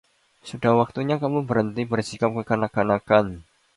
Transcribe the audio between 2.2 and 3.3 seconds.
kekanak-kanakan.